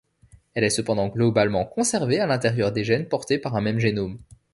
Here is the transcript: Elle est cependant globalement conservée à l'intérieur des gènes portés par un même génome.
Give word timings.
Elle 0.55 0.63
est 0.63 0.71
cependant 0.71 1.09
globalement 1.09 1.63
conservée 1.63 2.19
à 2.19 2.25
l'intérieur 2.25 2.71
des 2.71 2.83
gènes 2.83 3.07
portés 3.07 3.37
par 3.37 3.55
un 3.55 3.61
même 3.61 3.77
génome. 3.77 4.17